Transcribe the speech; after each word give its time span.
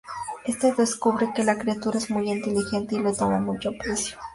Éste 0.47 0.73
descubre 0.73 1.29
que 1.35 1.43
la 1.43 1.59
criatura 1.59 1.99
es 1.99 2.09
muy 2.09 2.31
inteligente 2.31 2.95
y 2.95 3.03
le 3.03 3.13
toma 3.13 3.37
mucho 3.39 3.69
aprecio. 3.69 4.17